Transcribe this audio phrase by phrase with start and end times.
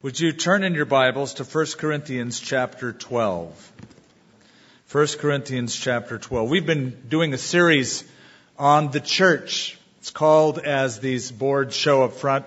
[0.00, 3.72] Would you turn in your Bibles to 1 Corinthians chapter 12?
[4.92, 6.48] 1 Corinthians chapter 12.
[6.48, 8.04] We've been doing a series
[8.56, 9.76] on the church.
[9.98, 12.46] It's called, as these boards show up front,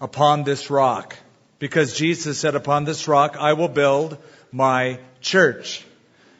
[0.00, 1.16] Upon This Rock.
[1.58, 4.16] Because Jesus said, Upon this rock I will build
[4.52, 5.84] my church.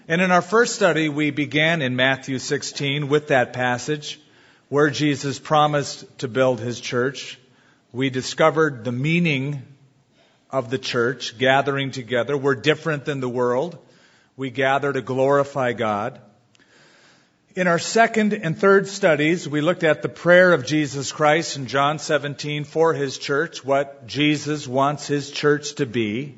[0.06, 4.20] And in our first study, we began in Matthew 16 with that passage
[4.68, 7.40] where Jesus promised to build his church.
[7.90, 9.64] We discovered the meaning
[10.50, 12.36] of the church gathering together.
[12.36, 13.78] We're different than the world.
[14.36, 16.20] We gather to glorify God.
[17.54, 21.66] In our second and third studies, we looked at the prayer of Jesus Christ in
[21.66, 26.36] John 17 for his church, what Jesus wants his church to be.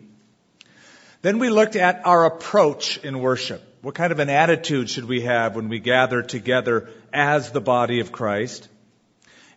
[1.22, 3.62] Then we looked at our approach in worship.
[3.82, 8.00] What kind of an attitude should we have when we gather together as the body
[8.00, 8.68] of Christ?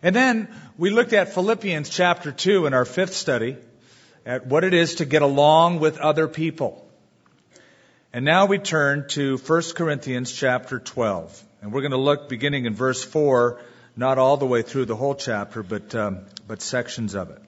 [0.02, 3.56] And then we looked at Philippians chapter 2 in our fifth study
[4.26, 6.88] at what it is to get along with other people.
[8.12, 11.42] And now we turn to 1 Corinthians chapter 12.
[11.60, 13.60] And we're going to look beginning in verse 4,
[13.96, 17.42] not all the way through the whole chapter, but, um, but sections of it.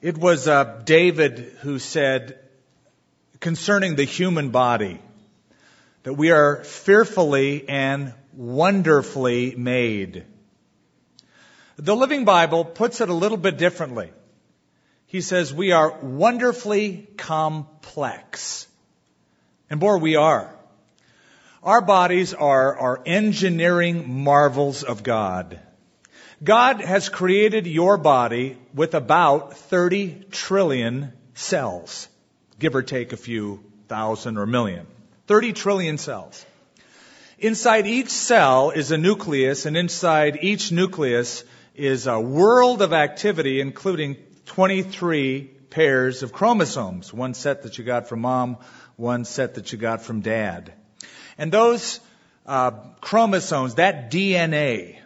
[0.00, 2.38] It was uh, David who said
[3.40, 5.00] concerning the human body
[6.02, 10.24] that we are fearfully and wonderfully made.
[11.76, 14.10] The Living Bible puts it a little bit differently
[15.12, 18.66] he says we are wonderfully complex.
[19.68, 20.50] And boy, we are.
[21.62, 25.60] Our bodies are, are engineering marvels of God.
[26.42, 32.08] God has created your body with about 30 trillion cells,
[32.58, 34.86] give or take a few thousand or million.
[35.26, 36.42] 30 trillion cells.
[37.38, 43.60] Inside each cell is a nucleus, and inside each nucleus is a world of activity,
[43.60, 47.12] including 23 pairs of chromosomes.
[47.12, 48.58] One set that you got from mom,
[48.96, 50.72] one set that you got from dad.
[51.38, 52.00] And those
[52.46, 54.98] uh, chromosomes, that DNA,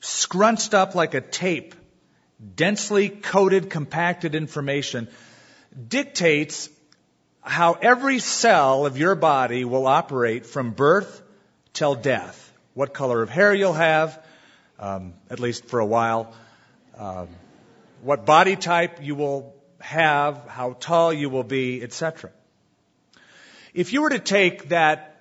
[0.00, 1.74] scrunched up like a tape,
[2.54, 5.08] densely coated, compacted information,
[5.88, 6.68] dictates
[7.40, 11.22] how every cell of your body will operate from birth
[11.72, 12.52] till death.
[12.74, 14.24] What color of hair you'll have,
[14.78, 16.32] um, at least for a while.
[16.96, 17.28] Um,
[18.02, 22.30] what body type you will have, how tall you will be, etc.
[23.72, 25.20] If you were to take that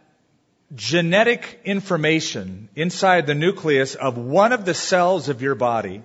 [0.74, 6.02] genetic information inside the nucleus of one of the cells of your body,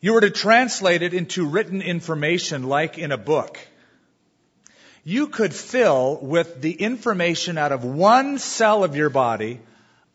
[0.00, 3.58] you were to translate it into written information like in a book,
[5.04, 9.60] you could fill with the information out of one cell of your body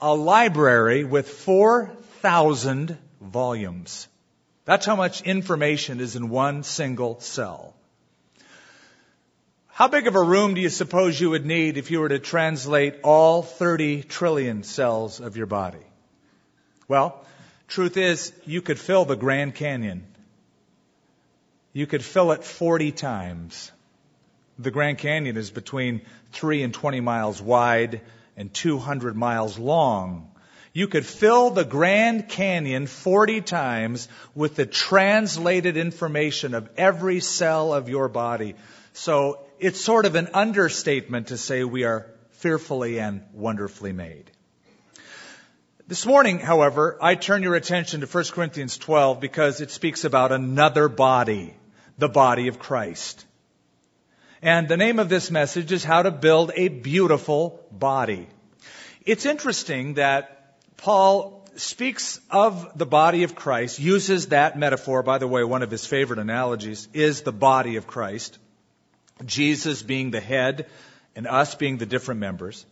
[0.01, 4.07] a library with 4,000 volumes.
[4.69, 7.73] That's how much information is in one single cell.
[9.65, 12.19] How big of a room do you suppose you would need if you were to
[12.19, 15.87] translate all 30 trillion cells of your body?
[16.87, 17.25] Well,
[17.67, 20.05] truth is, you could fill the Grand Canyon.
[21.73, 23.71] You could fill it 40 times.
[24.59, 26.01] The Grand Canyon is between
[26.33, 28.01] 3 and 20 miles wide
[28.37, 30.29] and 200 miles long.
[30.73, 37.73] You could fill the Grand Canyon 40 times with the translated information of every cell
[37.73, 38.55] of your body.
[38.93, 44.29] So it's sort of an understatement to say we are fearfully and wonderfully made.
[45.87, 50.31] This morning, however, I turn your attention to 1 Corinthians 12 because it speaks about
[50.31, 51.55] another body,
[51.97, 53.25] the body of Christ.
[54.41, 58.27] And the name of this message is how to build a beautiful body.
[59.03, 60.38] It's interesting that
[60.81, 65.69] Paul speaks of the body of Christ, uses that metaphor, by the way, one of
[65.69, 68.37] his favorite analogies is the body of Christ.
[69.25, 70.67] Jesus being the head
[71.15, 72.65] and us being the different members.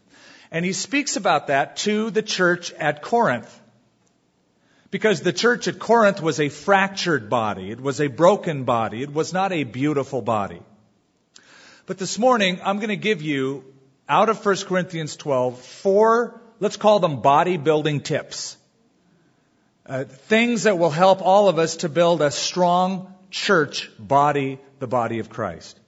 [0.52, 3.62] And he speaks about that to the church at Corinth.
[4.90, 7.72] Because the church at Corinth was a fractured body.
[7.72, 9.04] It was a broken body.
[9.04, 10.62] It was not a beautiful body.
[11.86, 13.66] But this morning, I'm going to give you,
[14.08, 18.58] out of 1 Corinthians 12, four let's call them bodybuilding tips.
[19.86, 24.88] Uh, things that will help all of us to build a strong church body, the
[24.88, 25.80] body of Christ.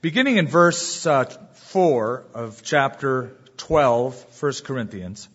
[0.00, 5.28] Beginning in verse uh, 4 of chapter 12, 1 Corinthians,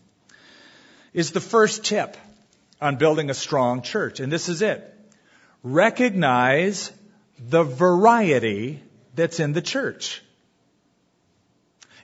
[1.13, 2.15] is the first tip
[2.81, 4.19] on building a strong church.
[4.19, 4.93] And this is it.
[5.63, 6.91] Recognize
[7.39, 8.81] the variety
[9.15, 10.21] that's in the church.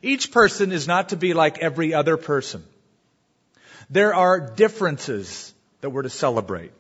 [0.04, 2.64] Each person is not to be like every other person.
[3.90, 6.74] There are differences that we're to celebrate.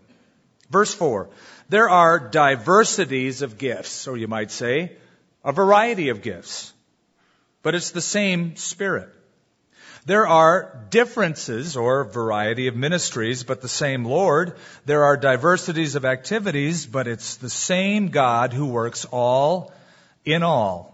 [0.69, 1.29] Verse 4.
[1.69, 4.97] There are diversities of gifts, or you might say,
[5.43, 6.73] a variety of gifts.
[7.61, 9.09] But it's the same Spirit.
[10.05, 14.57] There are differences or variety of ministries, but the same Lord.
[14.85, 19.71] There are diversities of activities, but it's the same God who works all
[20.25, 20.92] in all.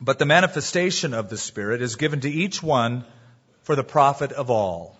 [0.00, 3.04] But the manifestation of the Spirit is given to each one
[3.62, 4.98] for the profit of all.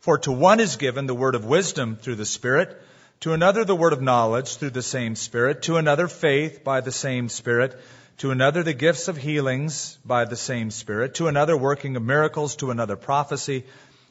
[0.00, 2.82] For to one is given the word of wisdom through the Spirit,
[3.20, 6.92] to another the word of knowledge through the same Spirit, to another faith by the
[6.92, 7.80] same Spirit,
[8.18, 12.56] to another the gifts of healings by the same Spirit, to another working of miracles,
[12.56, 13.64] to another prophecy,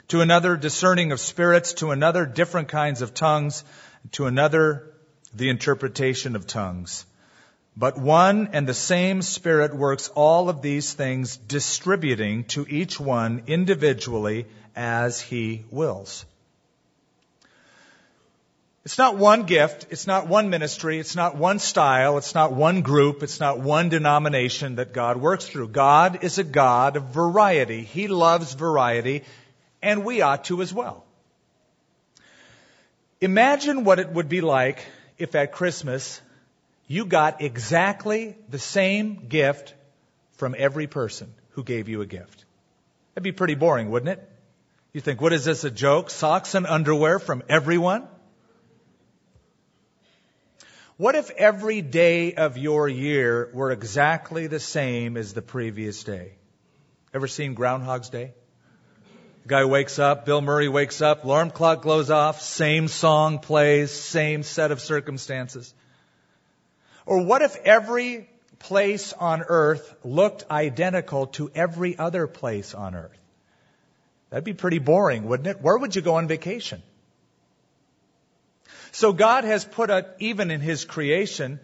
[0.08, 3.64] to another discerning of spirits, to another different kinds of tongues,
[4.14, 4.92] to another
[5.34, 7.06] the interpretation of tongues.
[7.78, 13.44] But one and the same Spirit works all of these things, distributing to each one
[13.48, 14.46] individually
[14.76, 16.26] as He wills.
[18.86, 22.84] It's not one gift, it's not one ministry, it's not one style, it's not one
[22.84, 25.70] group, it's not one denomination that God works through.
[25.70, 27.82] God is a God of variety.
[27.84, 29.24] He loves variety,
[29.82, 31.04] and we ought to as well.
[33.20, 34.86] Imagine what it would be like
[35.18, 36.22] if at Christmas
[36.88, 39.74] you got exactly the same gift
[40.34, 42.46] from every person who gave you a gift.
[43.14, 44.30] That'd be pretty boring, wouldn't it?
[44.94, 46.10] You think, what is this, a joke?
[46.10, 48.08] Socks and underwear from everyone?
[50.98, 56.34] What if every day of your year were exactly the same as the previous day?
[57.14, 58.34] Ever seen Groundhog's Day?
[59.44, 63.92] The guy wakes up, Bill Murray wakes up, alarm clock goes off, same song plays,
[63.92, 65.74] same set of circumstances.
[67.06, 68.30] Or what if every
[68.60, 73.18] place on earth looked identical to every other place on earth?
[74.30, 75.62] That'd be pretty boring, wouldn't it?
[75.62, 76.82] Where would you go on vacation?
[78.92, 81.60] So God has put a, even in His creation,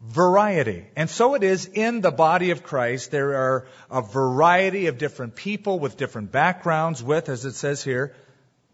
[0.00, 0.86] variety.
[0.96, 3.10] And so it is in the body of Christ.
[3.10, 8.14] There are a variety of different people with different backgrounds with, as it says here,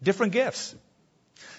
[0.01, 0.75] different gifts.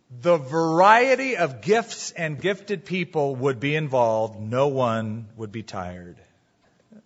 [0.09, 6.17] the variety of gifts and gifted people would be involved, no one would be tired.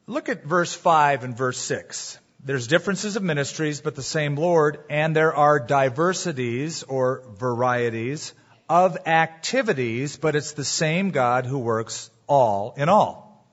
[0.06, 2.18] Look at verse 5 and verse 6.
[2.44, 8.34] There's differences of ministries, but the same Lord, and there are diversities or varieties
[8.70, 13.46] of activities, but it's the same God who works all in all.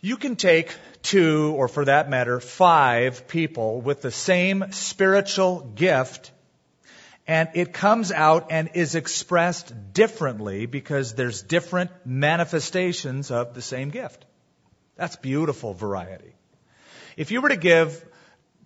[0.00, 6.30] You can take two, or for that matter, five people with the same spiritual gift,
[7.26, 13.90] and it comes out and is expressed differently because there's different manifestations of the same
[13.90, 14.24] gift.
[14.96, 16.34] That's beautiful variety.
[17.16, 18.04] If you were to give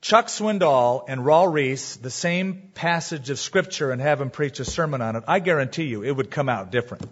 [0.00, 4.64] Chuck Swindoll and Raul Ries the same passage of Scripture and have them preach a
[4.64, 7.08] sermon on it, I guarantee you it would come out different.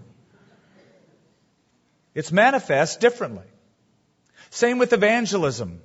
[2.15, 3.45] It's manifest differently.
[4.51, 5.81] Same with evangelism.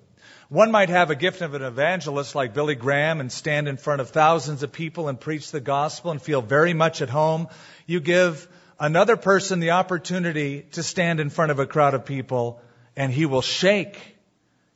[0.51, 4.01] One might have a gift of an evangelist like Billy Graham and stand in front
[4.01, 7.47] of thousands of people and preach the gospel and feel very much at home.
[7.85, 12.61] You give another person the opportunity to stand in front of a crowd of people
[12.97, 13.97] and he will shake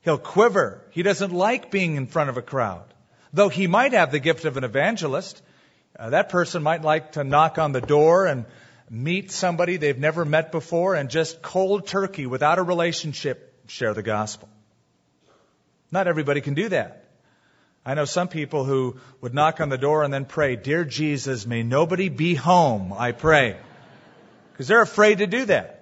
[0.00, 0.80] He'll quiver.
[0.92, 2.86] He doesn't like being in front of a crowd.
[3.34, 5.42] Though he might have the gift of an evangelist,
[5.98, 8.46] uh, that person might like to knock on the door and
[8.88, 14.02] meet somebody they've never met before and just cold turkey, without a relationship, share the
[14.02, 14.48] gospel.
[15.90, 17.04] Not everybody can do that.
[17.84, 21.46] I know some people who would knock on the door and then pray, Dear Jesus,
[21.46, 23.56] may nobody be home, I pray.
[24.52, 25.76] Because they're afraid to do that.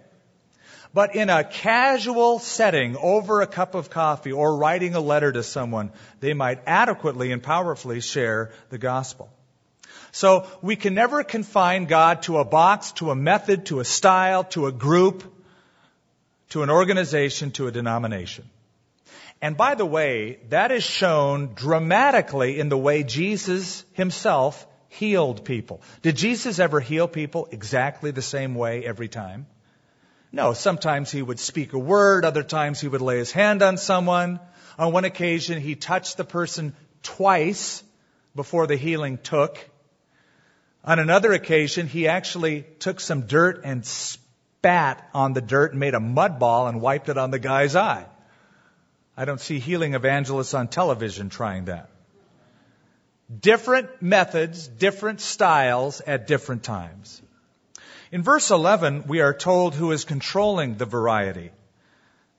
[0.92, 5.42] But in a casual setting, over a cup of coffee or writing a letter to
[5.42, 9.28] someone, they might adequately and powerfully share the gospel.
[10.12, 14.44] So we can never confine God to a box, to a method, to a style,
[14.44, 15.24] to a group,
[16.50, 18.48] to an organization, to a denomination.
[19.40, 25.82] And by the way, that is shown dramatically in the way Jesus himself healed people.
[26.02, 29.46] Did Jesus ever heal people exactly the same way every time?
[30.32, 33.76] No, sometimes he would speak a word, other times he would lay his hand on
[33.76, 34.40] someone.
[34.78, 37.82] On one occasion, he touched the person twice
[38.34, 39.58] before the healing took.
[40.84, 45.94] On another occasion, he actually took some dirt and spat on the dirt and made
[45.94, 48.06] a mud ball and wiped it on the guy's eye.
[49.16, 51.90] I don't see healing evangelists on television trying that.
[53.40, 57.22] Different methods, different styles at different times.
[58.12, 61.50] In verse 11, we are told who is controlling the variety.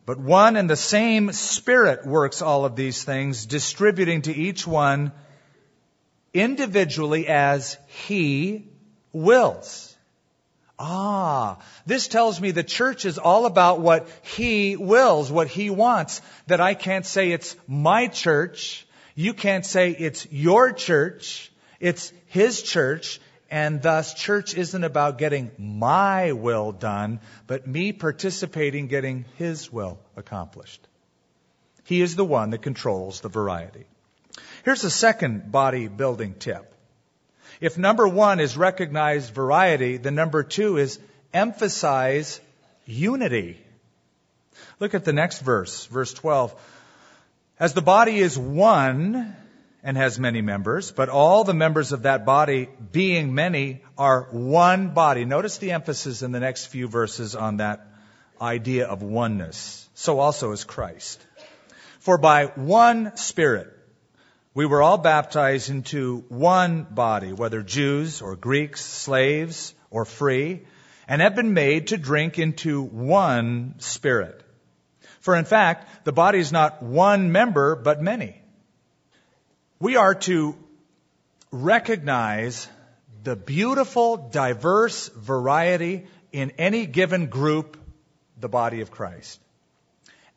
[0.05, 5.12] But one and the same Spirit works all of these things, distributing to each one
[6.34, 8.70] individually as he
[9.12, 9.84] wills.
[10.77, 16.22] Ah, this tells me the church is all about what he wills, what he wants.
[16.48, 18.86] That I can't say it's my church.
[19.15, 21.51] You can't say it's your church.
[21.79, 23.22] It's his church.
[23.50, 30.00] And thus, church isn't about getting my will done, but me participating getting his will
[30.17, 30.86] accomplished.
[31.86, 33.86] He is the one that controls the variety.
[34.65, 36.75] Here's a second body building tip.
[37.62, 41.00] If number one is recognize variety, then number two is
[41.33, 42.39] emphasize
[42.85, 43.59] unity.
[44.79, 46.53] Look at the next verse, verse 12.
[47.59, 49.35] As the body is one
[49.83, 54.93] and has many members, but all the members of that body, being many, are one
[54.93, 55.25] body.
[55.25, 57.88] Notice the emphasis in the next few verses on that
[58.41, 59.88] idea of oneness.
[59.93, 61.25] So also is Christ.
[62.00, 63.75] For by one Spirit,
[64.55, 70.65] we were all baptized into one body, whether Jews or Greeks, slaves or free,
[71.09, 74.41] and have been made to drink into one spirit.
[75.19, 78.41] For in fact, the body is not one member, but many.
[79.77, 80.55] We are to
[81.51, 82.67] recognize
[83.24, 87.75] the beautiful, diverse variety in any given group,
[88.39, 89.41] the body of Christ.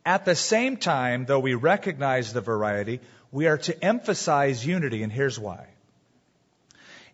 [0.05, 5.13] At the same time, though we recognize the variety, we are to emphasize unity, and
[5.13, 5.67] here's why.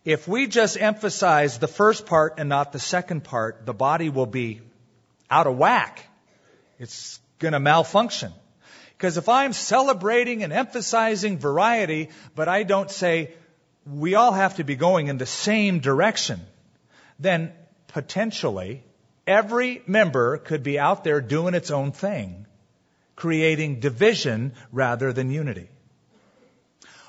[0.04, 4.26] If we just emphasize the first part and not the second part, the body will
[4.26, 4.60] be
[5.30, 6.06] out of whack.
[6.78, 8.32] It's going to malfunction.
[8.96, 13.32] Because if I'm celebrating and emphasizing variety, but I don't say
[13.86, 16.40] we all have to be going in the same direction,
[17.18, 17.52] then
[17.88, 18.82] potentially
[19.26, 22.46] every member could be out there doing its own thing,
[23.16, 25.68] creating division rather than unity.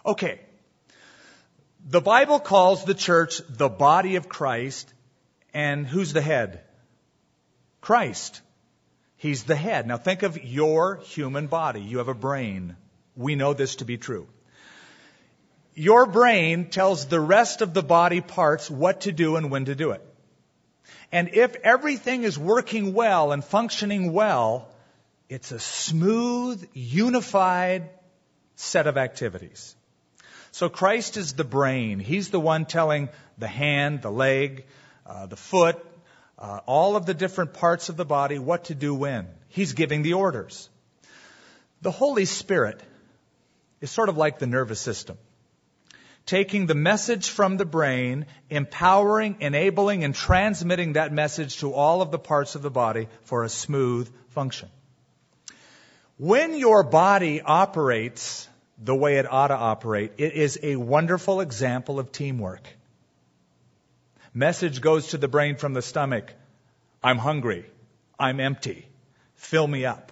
[0.06, 0.40] Okay.
[1.88, 4.92] The Bible calls the church the body of Christ,
[5.54, 6.62] and who's the head?
[7.82, 8.42] Christ.
[9.18, 9.88] He's the head.
[9.88, 11.82] Now think of your human body.
[11.82, 12.76] You have a brain.
[13.16, 14.28] We know this to be true.
[15.74, 19.76] Your brain tells the rest of the body parts what to do and when to
[19.76, 20.02] do it.
[21.12, 24.70] And if everything is working well and functioning well,
[25.30, 27.90] it's a smooth, unified
[28.56, 29.76] set of activities.
[30.56, 32.00] So Christ is the brain.
[32.00, 34.64] He's the one telling the hand, the leg,
[35.06, 35.76] uh, the foot,
[36.40, 39.28] uh, all of the different parts of the body what to do when.
[39.50, 40.70] He's giving the orders.
[41.82, 42.82] The Holy Spirit
[43.82, 45.18] is sort of like the nervous system.
[46.26, 52.12] Taking the message from the brain, empowering, enabling, and transmitting that message to all of
[52.12, 54.70] the parts of the body for a smooth function.
[56.16, 60.14] When your body operates the way it ought to operate.
[60.18, 62.68] It is a wonderful example of teamwork.
[64.34, 66.34] Message goes to the brain from the stomach.
[67.02, 67.66] I'm hungry.
[68.20, 68.86] I'm empty.
[69.36, 70.12] Fill me up.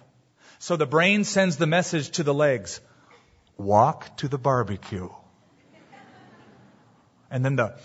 [0.58, 2.80] So the brain sends the message to the legs.
[3.58, 5.10] Walk to the barbecue.
[7.30, 7.76] And then the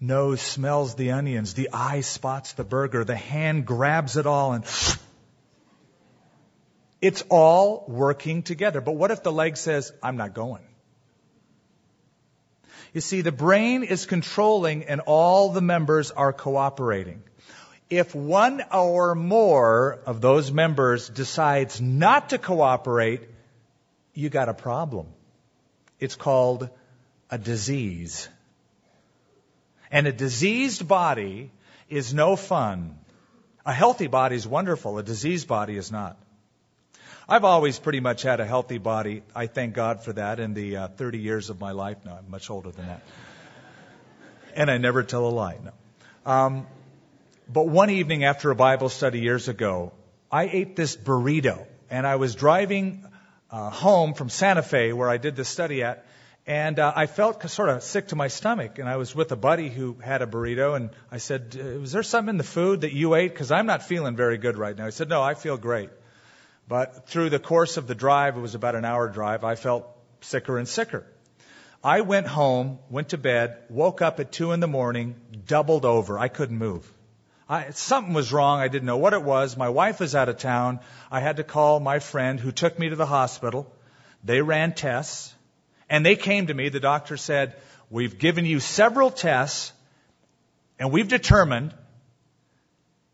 [0.00, 1.54] nose smells the onions.
[1.54, 3.04] The eye spots the burger.
[3.04, 4.64] The hand grabs it all and
[7.00, 8.80] it's all working together.
[8.80, 10.62] But what if the leg says, I'm not going?
[12.92, 17.22] You see, the brain is controlling and all the members are cooperating.
[17.88, 23.22] if one or more of those members decides not to cooperate,
[24.14, 25.08] you got a problem.
[25.98, 26.68] It's called
[27.30, 28.28] a disease.
[29.90, 31.50] And a diseased body
[31.88, 32.96] is no fun.
[33.66, 34.98] A healthy body is wonderful.
[34.98, 36.16] A diseased body is not.
[37.30, 39.22] I've always pretty much had a healthy body.
[39.36, 41.98] I thank God for that in the uh, 30 years of my life.
[42.04, 43.02] No, I'm much older than that.
[44.56, 45.56] And I never tell a lie.
[45.62, 45.70] No.
[46.26, 46.66] Um,
[47.48, 49.92] but one evening after a Bible study years ago,
[50.28, 53.06] I ate this burrito, and I was driving
[53.48, 56.04] uh, home from Santa Fe, where I did this study at,
[56.48, 58.80] and uh, I felt sort of sick to my stomach.
[58.80, 62.02] And I was with a buddy who had a burrito, and I said, "Was there
[62.02, 63.28] something in the food that you ate?
[63.28, 65.90] Because I'm not feeling very good right now." He said, "No, I feel great."
[66.70, 69.88] But through the course of the drive, it was about an hour drive, I felt
[70.20, 71.04] sicker and sicker.
[71.82, 75.16] I went home, went to bed, woke up at two in the morning,
[75.48, 76.16] doubled over.
[76.16, 76.88] I couldn't move.
[77.48, 78.60] I, something was wrong.
[78.60, 79.56] I didn't know what it was.
[79.56, 80.78] My wife was out of town.
[81.10, 83.66] I had to call my friend who took me to the hospital.
[84.22, 85.34] They ran tests
[85.88, 86.68] and they came to me.
[86.68, 87.56] The doctor said,
[87.90, 89.72] we've given you several tests
[90.78, 91.74] and we've determined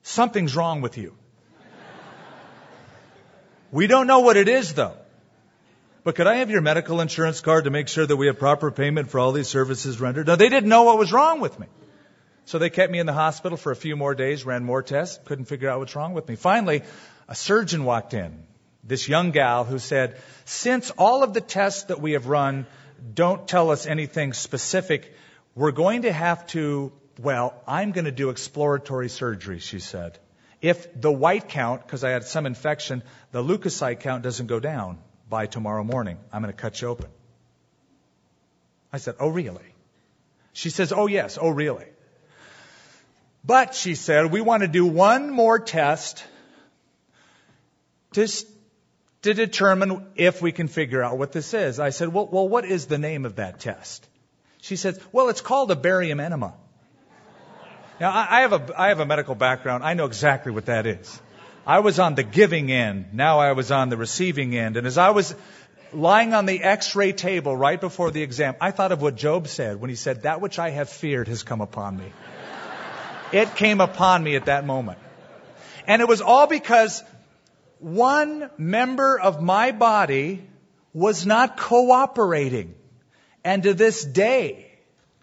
[0.03, 1.17] something's wrong with you.
[3.71, 4.97] We don't know what it is though.
[6.05, 8.71] But could I have your medical insurance card to make sure that we have proper
[8.71, 10.29] payment for all these services rendered?
[10.29, 11.67] No, they didn't know what was wrong with me.
[12.45, 15.19] So they kept me in the hospital for a few more days, ran more tests,
[15.25, 16.37] couldn't figure out what's wrong with me.
[16.37, 16.85] Finally,
[17.29, 18.45] a surgeon walked in,
[18.85, 22.67] this young gal who said, since all of the tests that we have run
[23.13, 25.13] don't tell us anything specific,
[25.57, 30.17] we're going to have to, well, I'm going to do exploratory surgery, she said.
[30.67, 34.99] If the white count, because I had some infection, the leukocyte count doesn't go down
[35.29, 37.07] by tomorrow morning, I'm going to cut you open.
[38.93, 39.75] I said, oh really?
[40.55, 41.87] She says, oh yes, oh really?
[43.45, 46.25] But, she said, we want to do one more test
[48.15, 48.27] to,
[49.23, 51.79] to determine if we can figure out what this is.
[51.79, 54.05] I said, well, well, what is the name of that test?
[54.63, 56.55] She said, well, it's called a barium enema.
[57.99, 59.83] Now, I have a, I have a medical background.
[59.83, 61.21] I know exactly what that is.
[61.67, 63.07] I was on the giving end.
[63.13, 64.77] Now I was on the receiving end.
[64.77, 65.35] And as I was
[65.93, 69.81] lying on the x-ray table right before the exam, I thought of what Job said
[69.81, 72.13] when he said, that which I have feared has come upon me.
[73.33, 75.01] It came upon me at that moment.
[75.89, 77.03] And it was all because
[77.81, 80.49] one member of my body
[80.93, 82.77] was not cooperating.
[83.43, 84.66] And to this day,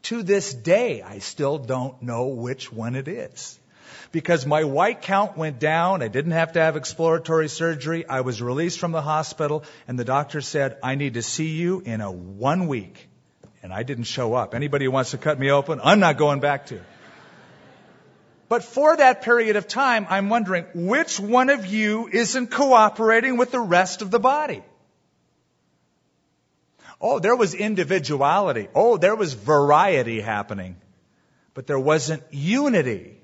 [0.04, 3.60] to this day, I still don't know which one it is.
[4.12, 8.42] Because my white count went down, I didn't have to have exploratory surgery, I was
[8.42, 12.12] released from the hospital, and the doctor said, I need to see you in a
[12.12, 13.10] one week.
[13.64, 14.54] And I didn't show up.
[14.54, 16.82] Anybody who wants to cut me open, I'm not going back to.
[18.50, 23.52] But for that period of time, I'm wondering which one of you isn't cooperating with
[23.52, 24.64] the rest of the body?
[27.06, 28.70] Oh, there was individuality.
[28.74, 30.78] Oh, there was variety happening.
[31.54, 33.18] But there wasn't unity.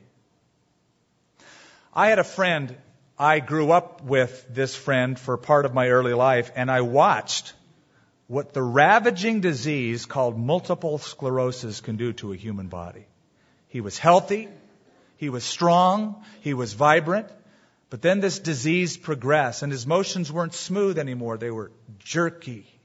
[1.94, 2.76] I had a friend,
[3.18, 7.54] I grew up with this friend for part of my early life, and I watched
[8.28, 13.08] what the ravaging disease called multiple sclerosis can do to a human body.
[13.70, 14.50] He was healthy.
[15.16, 16.22] He was strong.
[16.42, 17.28] He was vibrant.
[17.90, 21.38] But then this disease progressed and his motions weren't smooth anymore.
[21.38, 22.79] They were jerky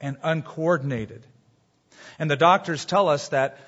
[0.00, 1.26] and uncoordinated.
[2.18, 3.58] And the doctors tell us that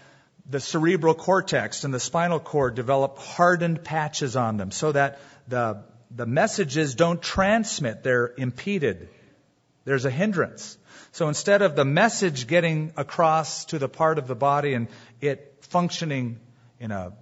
[0.49, 5.85] the cerebral cortex and the spinal cord develop hardened patches on them so that the,
[6.11, 8.03] the messages don't transmit.
[8.03, 9.09] They're impeded.
[9.85, 10.77] There's a hindrance.
[11.12, 14.88] So instead of the message getting across to the part of the body and
[15.21, 16.40] it functioning
[16.81, 17.12] in a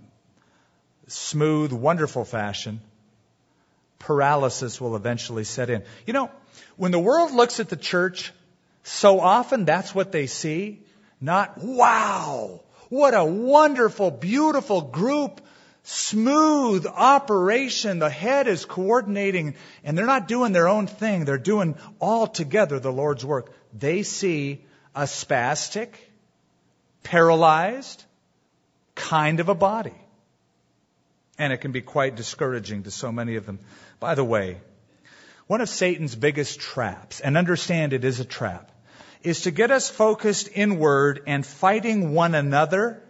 [1.08, 2.80] smooth, wonderful fashion,
[3.98, 5.82] paralysis will eventually set in.
[6.06, 6.30] You know,
[6.76, 8.32] when the world looks at the church,
[8.82, 10.82] so often that's what they see.
[11.20, 15.40] Not, wow, what a wonderful, beautiful group,
[15.82, 17.98] smooth operation.
[17.98, 21.24] The head is coordinating and they're not doing their own thing.
[21.24, 23.52] They're doing all together the Lord's work.
[23.72, 24.64] They see
[24.94, 25.90] a spastic,
[27.02, 28.04] paralyzed
[28.94, 29.94] kind of a body.
[31.38, 33.60] And it can be quite discouraging to so many of them.
[33.98, 34.58] By the way,
[35.50, 38.70] one of Satan's biggest traps, and understand it is a trap,
[39.24, 43.02] is to get us focused inward and fighting one another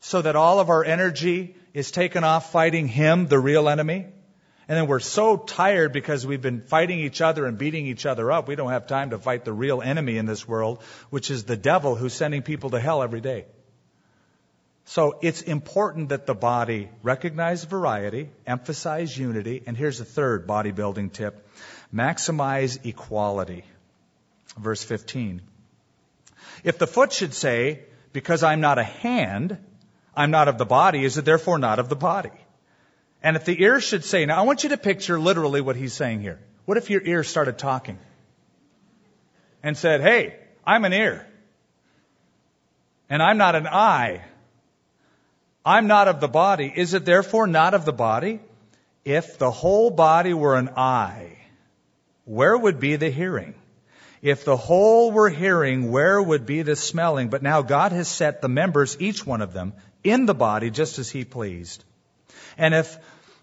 [0.00, 4.04] so that all of our energy is taken off fighting him, the real enemy.
[4.68, 8.30] And then we're so tired because we've been fighting each other and beating each other
[8.30, 11.44] up, we don't have time to fight the real enemy in this world, which is
[11.44, 13.46] the devil who's sending people to hell every day.
[14.84, 21.12] So it's important that the body recognize variety, emphasize unity, and here's a third bodybuilding
[21.12, 21.48] tip
[21.94, 23.64] maximize equality.
[24.56, 25.42] Verse 15.
[26.64, 29.58] If the foot should say, Because I'm not a hand,
[30.14, 32.30] I'm not of the body, is it therefore not of the body?
[33.22, 35.92] And if the ear should say, Now I want you to picture literally what he's
[35.92, 36.40] saying here.
[36.64, 37.98] What if your ear started talking
[39.62, 41.26] and said, Hey, I'm an ear.
[43.08, 44.24] And I'm not an eye.
[45.64, 46.72] I'm not of the body.
[46.74, 48.40] Is it therefore not of the body?
[49.04, 51.38] If the whole body were an eye,
[52.24, 53.54] where would be the hearing?
[54.22, 57.28] If the whole were hearing, where would be the smelling?
[57.28, 59.72] But now God has set the members, each one of them,
[60.04, 61.84] in the body just as He pleased.
[62.56, 62.96] And if,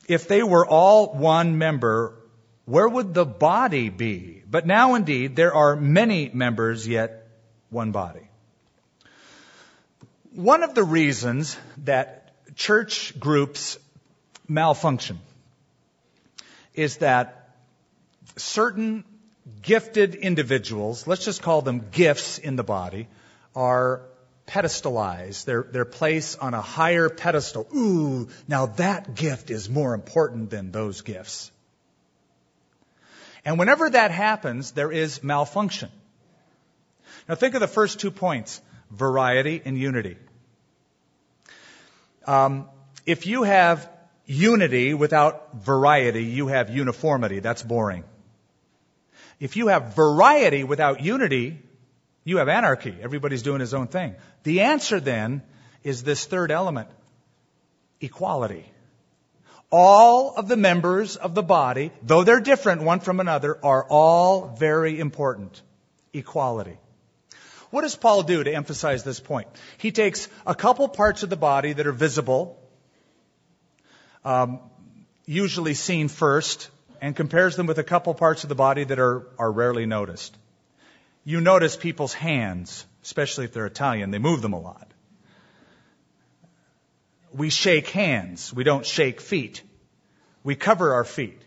[0.07, 2.15] if they were all one member,
[2.63, 4.41] where would the body be?
[4.49, 7.27] But now indeed, there are many members, yet
[7.69, 8.28] one body.
[10.33, 13.77] One of the reasons that church groups
[14.47, 15.19] malfunction
[16.75, 17.55] is that
[18.35, 19.03] certain
[19.61, 23.07] gifted individuals, let's just call them gifts in the body,
[23.55, 24.01] are
[24.45, 25.45] pedestalized.
[25.45, 27.67] They're, they're placed on a higher pedestal.
[27.75, 31.51] Ooh, now that gift is more important than those gifts.
[33.45, 35.89] And whenever that happens, there is malfunction.
[37.27, 40.17] Now think of the first two points variety and unity.
[42.25, 42.69] Um,
[43.05, 43.89] if you have
[44.25, 47.39] unity without variety, you have uniformity.
[47.39, 48.03] That's boring.
[49.39, 51.59] If you have variety without unity,
[52.23, 52.95] you have anarchy.
[53.01, 54.15] Everybody's doing his own thing.
[54.43, 55.41] The answer then
[55.83, 56.89] is this third element
[58.01, 58.71] equality.
[59.71, 64.55] All of the members of the body, though they're different one from another, are all
[64.57, 65.61] very important.
[66.11, 66.77] Equality.
[67.71, 69.47] What does Paul do to emphasize this point?
[69.77, 72.59] He takes a couple parts of the body that are visible,
[74.25, 74.59] um,
[75.25, 76.69] usually seen first,
[77.01, 80.35] and compares them with a couple parts of the body that are, are rarely noticed.
[81.23, 84.91] You notice people's hands, especially if they're Italian, they move them a lot.
[87.31, 88.51] We shake hands.
[88.51, 89.61] We don't shake feet.
[90.43, 91.39] We cover our feet.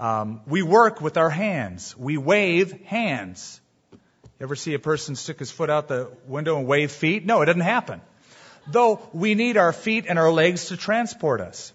[0.00, 1.96] Um, we work with our hands.
[1.96, 3.60] We wave hands.
[4.40, 7.24] Ever see a person stick his foot out the window and wave feet?
[7.24, 8.02] No, it doesn't happen.
[8.66, 11.72] Though we need our feet and our legs to transport us.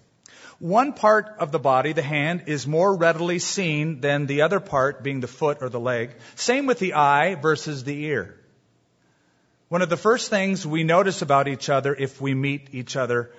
[0.58, 5.02] One part of the body, the hand, is more readily seen than the other part,
[5.02, 6.14] being the foot or the leg.
[6.36, 8.38] Same with the eye versus the ear.
[9.68, 13.32] One of the first things we notice about each other if we meet each other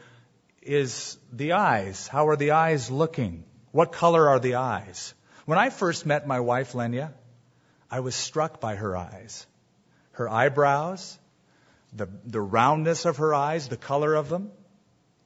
[0.61, 2.07] is the eyes.
[2.07, 3.45] How are the eyes looking?
[3.71, 5.13] What color are the eyes?
[5.45, 7.13] When I first met my wife, Lenya,
[7.93, 9.45] I was struck by her eyes.
[10.13, 11.19] Her eyebrows,
[11.95, 14.49] the, the roundness of her eyes, the color of them.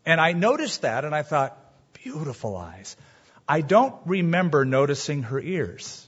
[0.06, 1.58] And I noticed that and I thought,
[2.04, 2.98] beautiful eyes.
[3.48, 6.06] I don't remember noticing her ears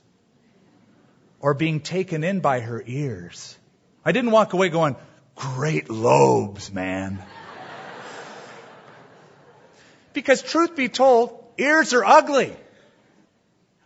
[1.39, 3.57] or being taken in by her ears.
[4.03, 4.97] I didn't walk away going,
[5.35, 7.23] great lobes, man.
[10.11, 12.53] because truth be told, ears are ugly.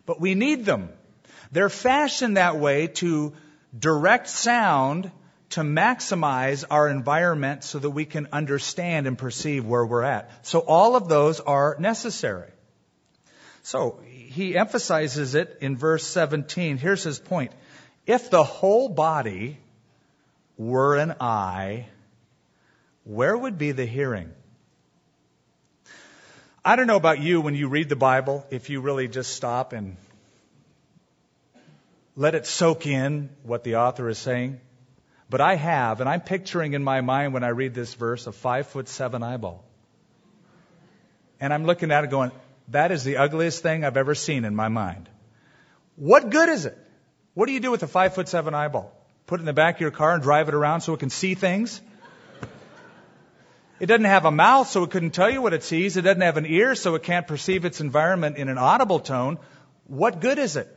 [0.08, 0.90] But we need them.
[1.54, 3.34] They're fashioned that way to
[3.78, 5.12] direct sound
[5.52, 10.32] to maximize our environment so that we can understand and perceive where we're at.
[10.48, 12.50] So all of those are necessary.
[13.62, 16.80] So he emphasizes it in verse 17.
[16.80, 17.52] Here's his point.
[18.08, 19.60] If the whole body
[20.58, 21.86] were an eye,
[23.04, 24.32] where would be the hearing?
[26.66, 29.72] I don't know about you when you read the Bible, if you really just stop
[29.72, 29.98] and
[32.16, 34.60] let it soak in what the author is saying.
[35.30, 38.32] But I have, and I'm picturing in my mind when I read this verse a
[38.32, 39.64] five foot seven eyeball.
[41.40, 42.32] And I'm looking at it going,
[42.70, 45.10] that is the ugliest thing I've ever seen in my mind.
[45.96, 46.78] What good is it?
[47.34, 48.94] What do you do with a five foot seven eyeball?
[49.26, 51.10] Put it in the back of your car and drive it around so it can
[51.10, 51.82] see things?
[53.80, 55.98] It doesn't have a mouth so it couldn't tell you what it sees.
[55.98, 59.40] It doesn't have an ear so it can't perceive its environment in an audible tone.
[59.88, 60.68] What good is it?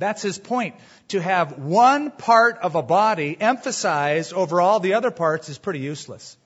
[0.00, 0.76] That's his point.
[1.08, 5.80] To have one part of a body emphasized over all the other parts is pretty
[5.80, 6.38] useless.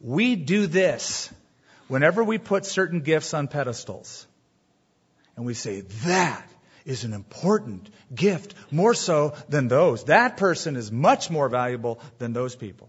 [0.00, 1.30] We do this
[1.88, 4.26] whenever we put certain gifts on pedestals.
[5.34, 6.48] And we say, that
[6.84, 10.04] is an important gift, more so than those.
[10.04, 12.88] That person is much more valuable than those people.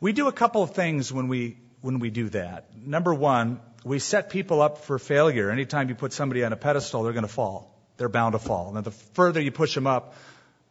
[0.00, 2.76] We do a couple of things when we, when we do that.
[2.76, 5.50] Number one, we set people up for failure.
[5.50, 8.72] Anytime you put somebody on a pedestal, they're going to fall they're bound to fall.
[8.72, 10.14] Now, the further you push them up,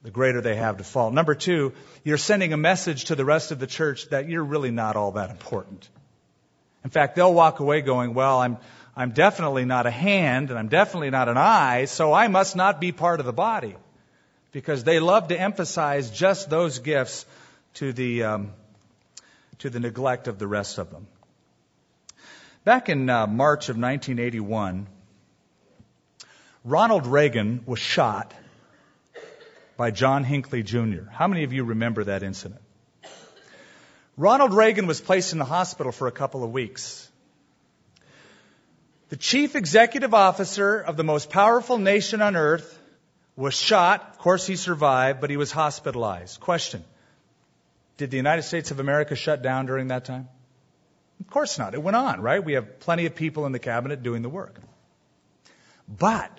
[0.01, 1.11] the greater they have to fall.
[1.11, 4.71] Number two, you're sending a message to the rest of the church that you're really
[4.71, 5.87] not all that important.
[6.83, 8.57] In fact, they'll walk away going, well, I'm,
[8.95, 12.81] I'm definitely not a hand and I'm definitely not an eye, so I must not
[12.81, 13.75] be part of the body.
[14.51, 17.27] Because they love to emphasize just those gifts
[17.75, 18.53] to the, um,
[19.59, 21.05] to the neglect of the rest of them.
[22.63, 24.87] Back in uh, March of 1981,
[26.69, 28.31] Ronald Reagan was shot
[29.75, 31.09] by John Hinckley Jr.
[31.11, 32.61] How many of you remember that incident?
[34.17, 37.09] Ronald Reagan was placed in the hospital for a couple of weeks.
[39.09, 42.77] The chief executive officer of the most powerful nation on earth
[43.35, 44.07] was shot.
[44.11, 46.39] Of course, he survived, but he was hospitalized.
[46.39, 46.83] Question
[47.97, 50.29] Did the United States of America shut down during that time?
[51.19, 51.73] Of course not.
[51.73, 52.43] It went on, right?
[52.43, 54.59] We have plenty of people in the cabinet doing the work.
[55.87, 56.38] But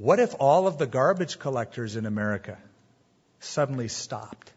[0.00, 2.56] what if all of the garbage collectors in America
[3.38, 4.50] suddenly stopped?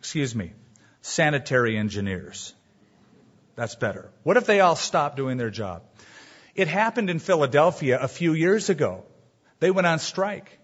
[0.00, 0.52] Excuse me,
[1.00, 2.54] sanitary engineers.
[3.54, 4.10] That's better.
[4.24, 5.84] What if they all stopped doing their job?
[6.56, 9.04] It happened in Philadelphia a few years ago.
[9.60, 10.58] They went on strike.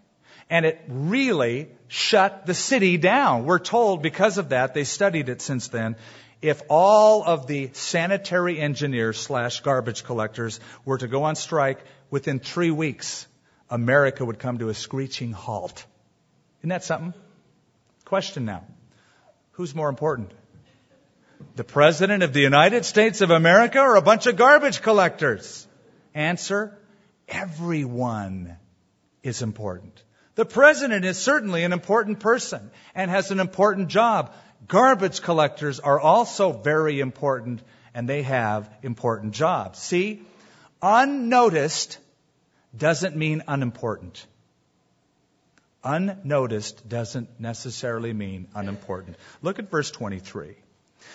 [0.51, 3.45] And it really shut the city down.
[3.45, 5.95] We're told because of that, they studied it since then,
[6.41, 12.39] if all of the sanitary engineers slash garbage collectors were to go on strike within
[12.39, 13.27] three weeks,
[13.71, 15.85] America would come to a screeching halt.
[16.61, 17.15] Isn't that something?
[18.05, 18.65] Question now.
[19.53, 20.33] Who's more important?
[21.57, 25.67] The President of the United States of America or a bunch of garbage collectors?
[26.15, 26.77] Answer,
[27.29, 28.57] everyone
[29.23, 30.03] is important.
[30.37, 34.33] The President is certainly an important person and has an important job.
[34.67, 37.63] Garbage collectors are also very important
[37.95, 39.79] and they have important jobs.
[39.79, 40.23] See,
[40.83, 41.99] unnoticed
[42.77, 44.27] doesn't mean unimportant.
[45.85, 49.17] Unnoticed doesn't necessarily mean unimportant.
[49.43, 50.57] Look at verse 23.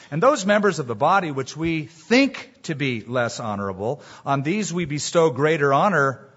[0.09, 4.73] And those members of the body which we think to be less honorable, on these
[4.73, 6.27] we bestow greater honor,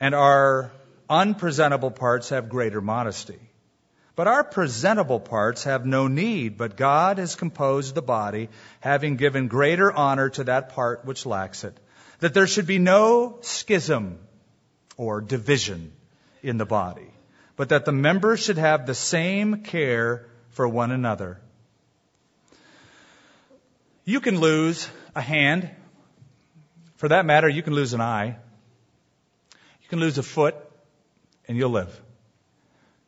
[0.00, 0.70] and our
[1.08, 3.38] unpresentable parts have greater modesty.
[4.16, 8.48] But our presentable parts have no need, but God has composed the body,
[8.80, 11.78] having given greater honor to that part which lacks it,
[12.20, 14.18] that there should be no schism
[14.96, 15.92] or division
[16.42, 17.10] in the body,
[17.56, 21.38] but that the members should have the same care for one another.
[24.06, 25.68] You can lose a hand.
[26.96, 28.38] For that matter, you can lose an eye.
[29.82, 30.54] You can lose a foot,
[31.46, 32.00] and you'll live.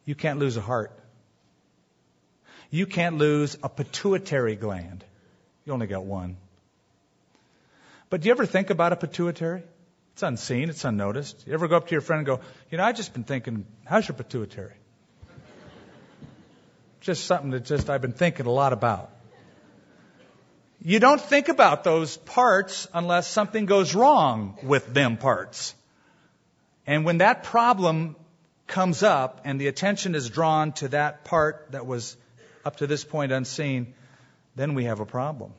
[0.05, 0.98] You can't lose a heart.
[2.71, 5.05] You can't lose a pituitary gland.
[5.65, 6.37] You only got one.
[8.11, 9.63] But do you ever think about a pituitary?
[10.15, 11.47] It's unseen, it's unnoticed.
[11.47, 13.67] You ever go up to your friend and go, you know, I've just been thinking,
[13.85, 14.75] how's your pituitary?
[17.01, 19.11] just something that just I've been thinking a lot about.
[20.81, 25.75] You don't think about those parts unless something goes wrong with them parts.
[26.87, 28.17] And when that problem
[28.67, 32.17] comes up and the attention is drawn to that part that was
[32.69, 33.95] up to this point unseen,
[34.55, 35.55] then we have a problem.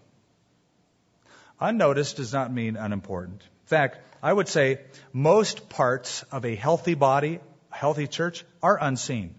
[1.60, 3.42] Unnoticed does not mean unimportant.
[3.42, 7.40] In fact, I would say most parts of a healthy body,
[7.72, 9.34] a healthy church, are unseen.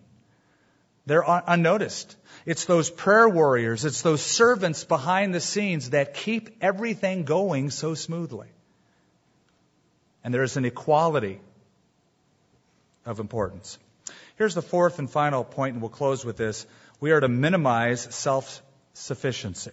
[1.06, 2.16] They're unnoticed.
[2.44, 7.94] It's those prayer warriors, it's those servants behind the scenes that keep everything going so
[7.94, 8.48] smoothly.
[10.24, 11.38] And there's an equality
[13.06, 13.78] of importance.
[14.38, 16.66] Here's the fourth and final point, and we'll close with this.
[17.00, 19.72] We are to minimize self sufficiency.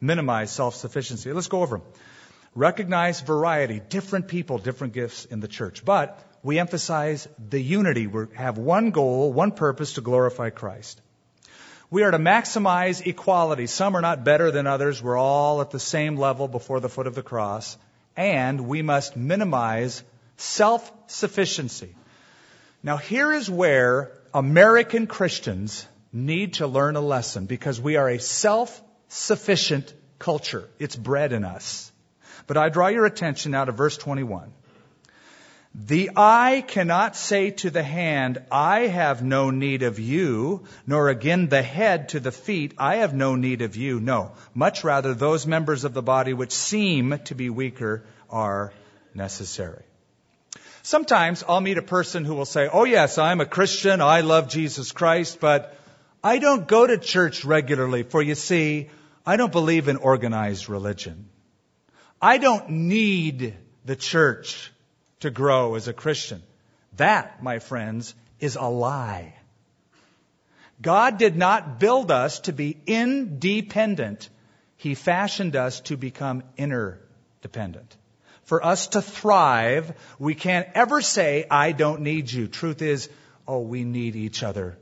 [0.00, 1.32] Minimize self sufficiency.
[1.32, 1.86] Let's go over them.
[2.54, 5.84] Recognize variety, different people, different gifts in the church.
[5.84, 8.06] But we emphasize the unity.
[8.06, 11.00] We have one goal, one purpose to glorify Christ.
[11.88, 13.66] We are to maximize equality.
[13.66, 15.02] Some are not better than others.
[15.02, 17.78] We're all at the same level before the foot of the cross.
[18.16, 20.02] And we must minimize
[20.36, 21.94] self sufficiency.
[22.82, 28.18] Now, here is where American Christians need to learn a lesson because we are a
[28.18, 30.68] self sufficient culture.
[30.78, 31.90] It's bred in us.
[32.46, 34.52] But I draw your attention now to verse 21.
[35.74, 41.48] The eye cannot say to the hand, I have no need of you, nor again
[41.48, 43.98] the head to the feet, I have no need of you.
[43.98, 48.74] No, much rather those members of the body which seem to be weaker are
[49.14, 49.82] necessary.
[50.82, 54.50] Sometimes I'll meet a person who will say, Oh yes, I'm a Christian, I love
[54.50, 55.74] Jesus Christ, but
[56.24, 58.90] I don't go to church regularly, for you see,
[59.26, 61.28] I don't believe in organized religion.
[62.20, 64.72] I don't need the church
[65.20, 66.42] to grow as a Christian.
[66.96, 69.34] That, my friends, is a lie.
[70.80, 74.28] God did not build us to be independent.
[74.76, 77.96] He fashioned us to become interdependent.
[78.44, 82.48] For us to thrive, we can't ever say, I don't need you.
[82.48, 83.08] Truth is,
[83.46, 84.76] oh, we need each other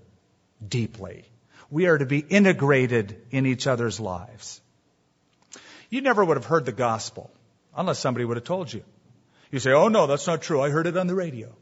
[0.67, 1.25] deeply.
[1.71, 4.61] We are to be integrated in each other's lives.
[5.89, 7.31] You never would have heard the gospel
[7.77, 8.83] unless somebody would have told you.
[9.51, 10.61] You say, oh no, that's not true.
[10.61, 11.55] I heard it on the radio.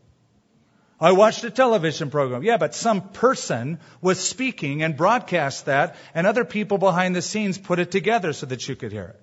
[1.01, 2.43] I watched a television program.
[2.43, 7.57] Yeah, but some person was speaking and broadcast that, and other people behind the scenes
[7.57, 9.21] put it together so that you could hear it.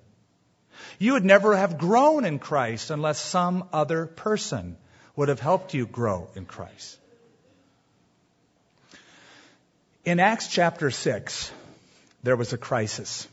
[0.98, 4.78] You would never have grown in Christ unless some other person
[5.14, 6.98] would have helped you grow in Christ.
[10.06, 11.50] In Acts chapter 6,
[12.22, 13.26] there was a crisis.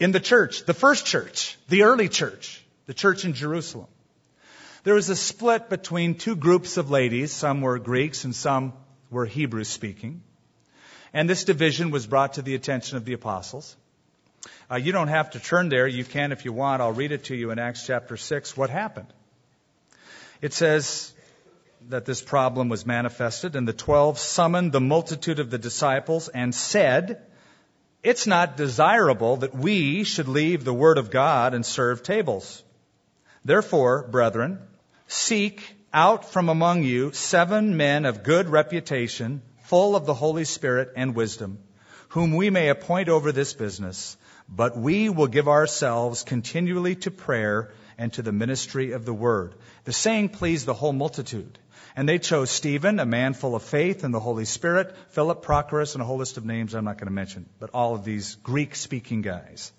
[0.00, 3.88] In the church, the first church, the early church, the church in Jerusalem.
[4.84, 7.30] There was a split between two groups of ladies.
[7.30, 8.72] Some were Greeks and some
[9.10, 10.22] were Hebrew speaking.
[11.12, 13.76] And this division was brought to the attention of the apostles.
[14.70, 15.86] Uh, you don't have to turn there.
[15.86, 16.80] You can if you want.
[16.80, 18.56] I'll read it to you in Acts chapter 6.
[18.56, 19.12] What happened?
[20.40, 21.12] It says
[21.88, 26.54] that this problem was manifested, and the twelve summoned the multitude of the disciples and
[26.54, 27.22] said,
[28.02, 32.62] It's not desirable that we should leave the word of God and serve tables.
[33.44, 34.58] Therefore, brethren,
[35.12, 40.92] Seek out from among you seven men of good reputation, full of the Holy Spirit
[40.96, 41.58] and wisdom,
[42.08, 44.16] whom we may appoint over this business.
[44.48, 49.54] But we will give ourselves continually to prayer and to the ministry of the word.
[49.84, 51.58] The saying pleased the whole multitude.
[51.94, 55.94] And they chose Stephen, a man full of faith and the Holy Spirit, Philip, Prochorus,
[55.94, 58.36] and a whole list of names I'm not going to mention, but all of these
[58.36, 59.72] Greek speaking guys,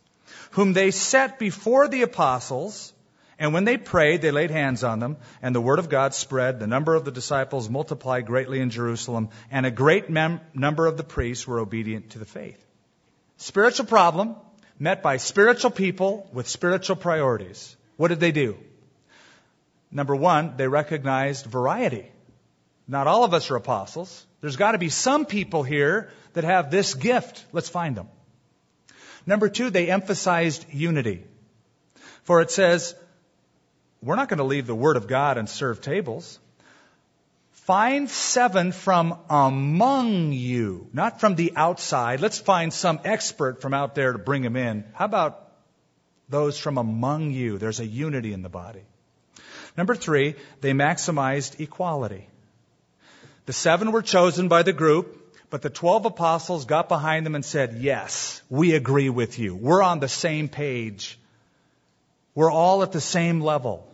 [0.51, 2.93] whom they set before the apostles
[3.39, 6.59] and when they prayed, they laid hands on them, and the word of God spread.
[6.59, 10.97] The number of the disciples multiplied greatly in Jerusalem, and a great mem- number of
[10.97, 12.63] the priests were obedient to the faith.
[13.37, 14.35] Spiritual problem
[14.79, 17.75] met by spiritual people with spiritual priorities.
[17.97, 18.57] What did they do?
[19.93, 22.11] Number one, they recognized variety.
[22.87, 24.25] Not all of us are apostles.
[24.41, 27.45] There's got to be some people here that have this gift.
[27.53, 28.09] Let's find them.
[29.25, 31.23] Number two, they emphasized unity.
[32.23, 32.95] For it says,
[34.01, 36.39] we're not going to leave the Word of God and serve tables.
[37.51, 42.19] Find seven from among you, not from the outside.
[42.19, 44.83] Let's find some expert from out there to bring them in.
[44.93, 45.53] How about
[46.27, 47.57] those from among you?
[47.57, 48.83] There's a unity in the body.
[49.77, 52.27] Number three, they maximized equality.
[53.45, 57.43] The seven were chosen by the group, but the twelve apostles got behind them and
[57.43, 59.55] said, Yes, we agree with you.
[59.55, 61.19] We're on the same page.
[62.35, 63.87] We're all at the same level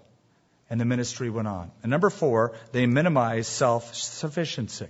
[0.70, 1.72] and the ministry went on.
[1.82, 4.90] And number four, they minimized self sufficiency.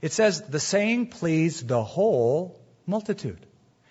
[0.00, 3.38] It says the saying pleased the whole multitude.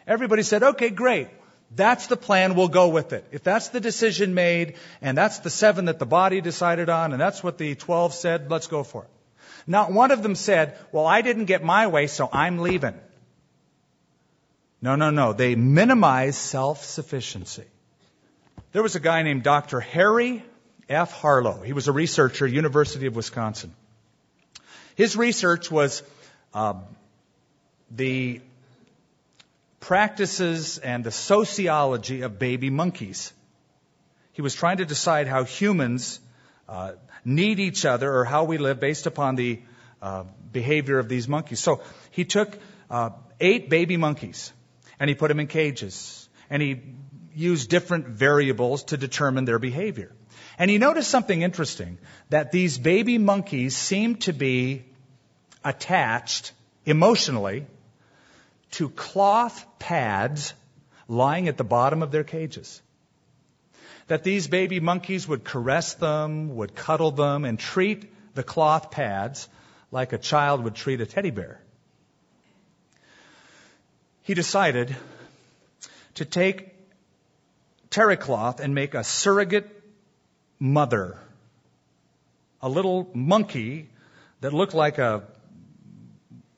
[0.06, 1.30] Everybody said, okay, great.
[1.76, 2.56] That's the plan.
[2.56, 3.26] We'll go with it.
[3.32, 7.22] If that's the decision made, and that's the seven that the body decided on, and
[7.22, 9.10] that's what the twelve said, let's go for it.
[9.68, 12.96] Not one of them said, well, I didn't get my way, so I'm leaving.
[14.82, 15.34] No, no, no.
[15.34, 17.66] They minimize self-sufficiency.
[18.72, 19.80] There was a guy named Dr.
[19.80, 20.44] Harry
[20.90, 21.14] F.
[21.14, 21.62] Harlow.
[21.62, 23.74] He was a researcher, University of Wisconsin.
[24.96, 26.04] His research was
[26.54, 26.74] uh,
[27.92, 28.42] the
[29.82, 33.34] practices and the sociology of baby monkeys.
[34.32, 36.22] He was trying to decide how humans
[36.70, 36.94] uh,
[37.26, 39.60] need each other or how we live based upon the
[40.02, 41.60] uh, behavior of these monkeys.
[41.60, 42.58] So he took
[42.89, 44.54] uh, eight baby monkeys
[45.00, 46.82] and he put them in cages and he
[47.36, 50.12] used different variables to determine their behavior.
[50.60, 51.98] And he noticed something interesting
[52.30, 54.86] that these baby monkeys seemed to be
[55.63, 56.52] attached
[56.86, 57.65] emotionally
[58.72, 60.54] to cloth pads
[61.08, 62.82] lying at the bottom of their cages.
[64.08, 69.48] That these baby monkeys would caress them, would cuddle them, and treat the cloth pads
[69.92, 71.62] like a child would treat a teddy bear.
[74.24, 74.96] He decided
[76.15, 76.74] to take
[77.90, 79.69] terry cloth and make a surrogate
[80.60, 81.17] mother.
[82.62, 83.90] A little monkey
[84.40, 85.24] that looked like a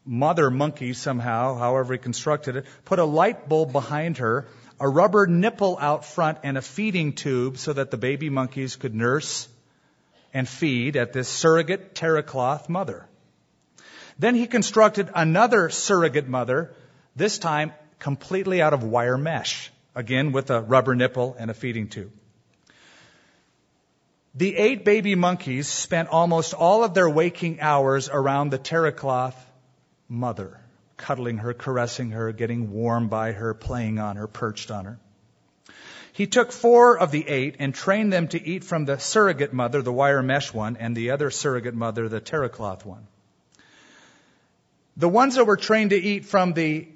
[0.05, 4.47] mother monkey somehow, however he constructed it, put a light bulb behind her,
[4.79, 8.93] a rubber nipple out front, and a feeding tube so that the baby monkeys could
[8.93, 9.47] nurse
[10.33, 13.07] and feed at this surrogate terrycloth mother.
[14.19, 16.73] Then he constructed another surrogate mother,
[17.15, 21.87] this time completely out of wire mesh, again with a rubber nipple and a feeding
[21.87, 22.11] tube.
[24.35, 29.35] The eight baby monkeys spent almost all of their waking hours around the terrycloth
[30.13, 30.59] mother,
[30.95, 34.99] cuddling her, caressing her, getting warm by her, playing on her, perched on her.
[36.13, 39.81] He took four of the eight and trained them to eat from the surrogate mother,
[39.81, 43.07] the wire mesh one, and the other surrogate mother, the terrycloth one.
[44.95, 46.87] The ones that were trained to eat from the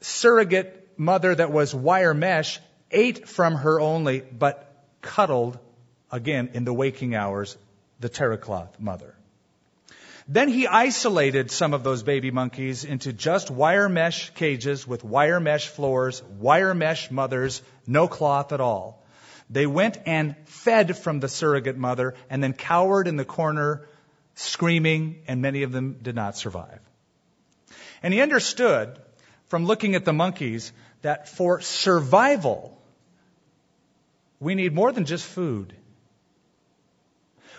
[0.00, 2.58] surrogate mother that was wire mesh
[2.90, 5.58] ate from her only, but cuddled
[6.10, 7.58] again in the waking hours,
[8.00, 9.13] the terrycloth mother.
[10.26, 15.38] Then he isolated some of those baby monkeys into just wire mesh cages with wire
[15.38, 19.04] mesh floors, wire mesh mothers, no cloth at all.
[19.50, 23.86] They went and fed from the surrogate mother and then cowered in the corner
[24.34, 26.80] screaming, and many of them did not survive.
[28.02, 28.98] And he understood
[29.48, 30.72] from looking at the monkeys
[31.02, 32.80] that for survival,
[34.40, 35.74] we need more than just food.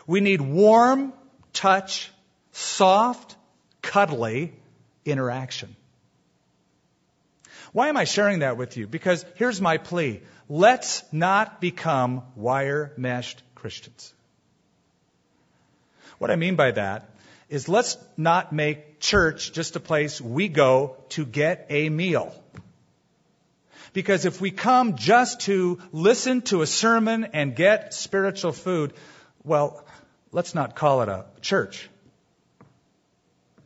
[0.08, 1.14] We need warm
[1.54, 2.12] touch,
[2.56, 3.36] soft,
[3.82, 4.54] cuddly
[5.04, 5.76] interaction.
[7.74, 8.88] Why am I sharing that with you?
[8.88, 10.22] Because here's my plea.
[10.48, 14.14] Let's not become wire meshed Christians.
[16.18, 17.10] What I mean by that
[17.50, 22.34] is let's not make church just a place we go to get a meal.
[23.92, 28.94] Because if we come just to listen to a sermon and get spiritual food,
[29.44, 29.86] well,
[30.32, 31.90] let's not call it a church.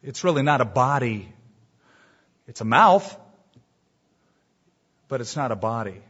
[0.02, 1.34] It's really not a body.
[2.48, 3.16] It's a mouth,
[5.08, 6.02] but it's not a body.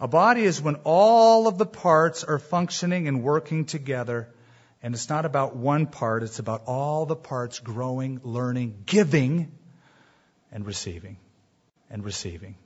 [0.00, 4.28] A body is when all of the parts are functioning and working together,
[4.82, 9.52] and it's not about one part, it's about all the parts growing, learning, giving,
[10.52, 11.16] and receiving.
[11.90, 12.56] And receiving.